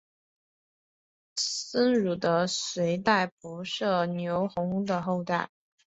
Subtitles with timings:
[1.35, 5.51] 僧孺是隋代仆射牛弘的后代。